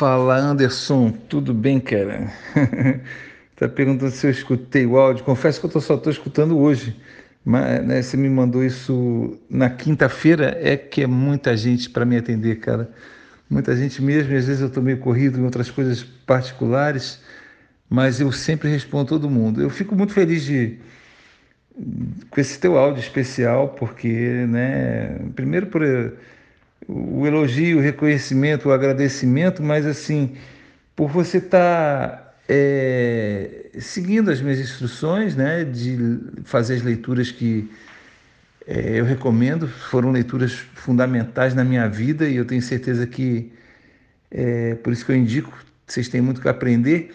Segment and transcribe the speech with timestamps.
[0.00, 2.32] Fala Anderson, tudo bem, cara?
[3.54, 5.22] tá perguntando se eu escutei o áudio.
[5.22, 6.96] Confesso que eu tô, só estou escutando hoje,
[7.44, 10.56] mas né, você me mandou isso na quinta-feira.
[10.58, 12.90] É que é muita gente para me atender, cara.
[13.50, 17.20] Muita gente mesmo, às vezes eu estou meio corrido em outras coisas particulares,
[17.86, 19.60] mas eu sempre respondo todo mundo.
[19.60, 20.78] Eu fico muito feliz de
[22.30, 25.82] com esse teu áudio especial, porque, né, primeiro por
[26.88, 30.36] o elogio, o reconhecimento, o agradecimento, mas assim,
[30.96, 37.70] por você estar tá, é, seguindo as minhas instruções, né, de fazer as leituras que
[38.66, 43.52] é, eu recomendo, foram leituras fundamentais na minha vida e eu tenho certeza que
[44.30, 45.52] é por isso que eu indico,
[45.86, 47.12] vocês têm muito que aprender.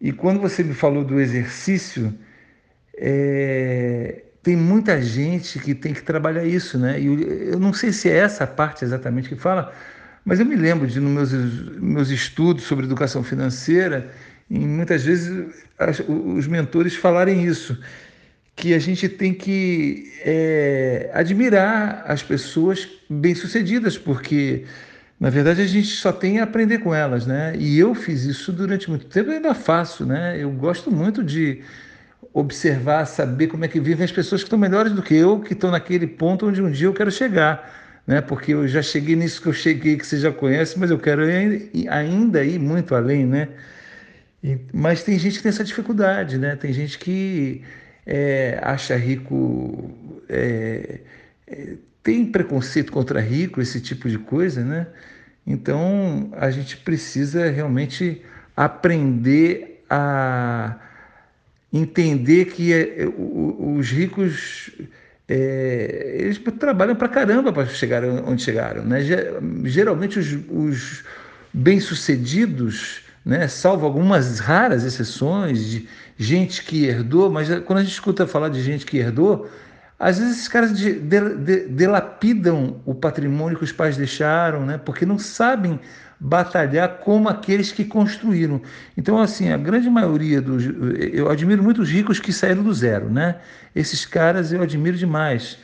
[0.00, 2.12] E quando você me falou do exercício,
[2.96, 3.67] é,
[4.48, 6.98] tem muita gente que tem que trabalhar isso, né?
[6.98, 7.06] E
[7.50, 9.74] eu não sei se é essa parte exatamente que fala,
[10.24, 14.10] mas eu me lembro de nos meus, meus estudos sobre educação financeira,
[14.48, 17.78] e muitas vezes as, os mentores falarem isso,
[18.56, 24.64] que a gente tem que é, admirar as pessoas bem-sucedidas, porque
[25.20, 27.52] na verdade a gente só tem a aprender com elas, né?
[27.58, 30.42] E eu fiz isso durante muito tempo e ainda faço, né?
[30.42, 31.62] Eu gosto muito de
[32.32, 35.52] observar, saber como é que vivem as pessoas que estão melhores do que eu, que
[35.52, 38.20] estão naquele ponto onde um dia eu quero chegar, né?
[38.20, 41.22] Porque eu já cheguei nisso que eu cheguei, que você já conhece, mas eu quero
[41.90, 43.48] ainda ir muito além, né?
[44.42, 46.54] E, mas tem gente que tem essa dificuldade, né?
[46.56, 47.62] Tem gente que
[48.06, 49.90] é, acha rico,
[50.28, 51.00] é,
[51.46, 54.86] é, tem preconceito contra rico, esse tipo de coisa, né?
[55.46, 58.22] Então a gente precisa realmente
[58.56, 60.76] aprender a
[61.72, 64.70] entender que é, é os ricos
[65.28, 68.82] é, eles trabalham para caramba para chegar onde chegaram.
[68.82, 69.00] Né?
[69.64, 71.04] Geralmente os, os
[71.52, 78.26] bem-sucedidos, né, salvo algumas raras exceções de gente que herdou, mas quando a gente escuta
[78.26, 79.50] falar de gente que herdou,
[79.98, 84.78] às vezes esses caras de, de, de, delapidam o patrimônio que os pais deixaram, né,
[84.78, 85.80] porque não sabem
[86.20, 88.60] batalhar como aqueles que construíram.
[88.96, 90.64] Então, assim, a grande maioria dos.
[91.12, 93.36] Eu admiro muito os ricos que saíram do zero, né?
[93.74, 95.58] Esses caras eu admiro demais.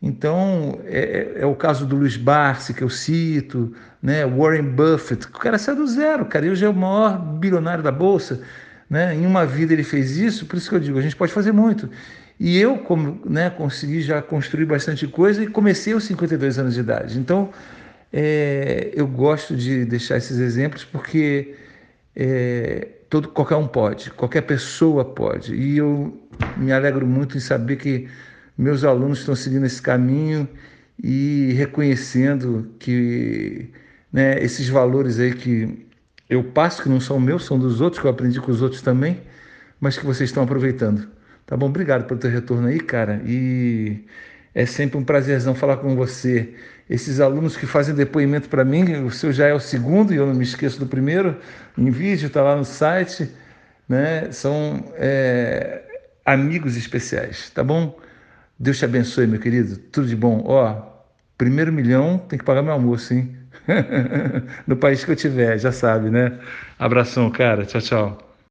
[0.00, 4.24] Então, é, é, é o caso do Luiz Barsi, que eu cito, né?
[4.24, 5.26] Warren Buffett.
[5.26, 6.46] O cara saiu do zero, cara.
[6.46, 8.40] E hoje é o maior bilionário da Bolsa.
[8.88, 9.14] Né?
[9.14, 11.52] Em uma vida ele fez isso, por isso que eu digo, a gente pode fazer
[11.52, 11.90] muito.
[12.38, 16.80] E eu, como né, consegui já construir bastante coisa e comecei aos 52 anos de
[16.80, 17.18] idade.
[17.18, 17.50] Então,
[18.12, 21.54] é, eu gosto de deixar esses exemplos porque
[22.14, 25.54] é, todo, qualquer um pode, qualquer pessoa pode.
[25.54, 28.08] E eu me alegro muito em saber que
[28.56, 30.48] meus alunos estão seguindo esse caminho
[31.02, 33.70] e reconhecendo que
[34.12, 35.86] né, esses valores aí que
[36.28, 38.82] eu passo, que não são meus, são dos outros, que eu aprendi com os outros
[38.82, 39.20] também,
[39.80, 41.17] mas que vocês estão aproveitando.
[41.48, 41.64] Tá bom?
[41.66, 43.22] Obrigado pelo teu retorno aí, cara.
[43.24, 44.04] E
[44.54, 46.54] é sempre um prazerzão falar com você.
[46.90, 50.26] Esses alunos que fazem depoimento para mim, o seu já é o segundo e eu
[50.26, 51.38] não me esqueço do primeiro,
[51.76, 53.30] em vídeo, está lá no site,
[53.88, 54.30] né?
[54.30, 55.84] São é,
[56.22, 57.98] amigos especiais, tá bom?
[58.58, 59.78] Deus te abençoe, meu querido.
[59.78, 60.42] Tudo de bom.
[60.44, 60.82] Ó,
[61.38, 63.34] primeiro milhão tem que pagar meu almoço, hein?
[64.66, 66.38] no país que eu tiver, já sabe, né?
[66.78, 67.64] Abração, cara.
[67.64, 68.27] Tchau, tchau.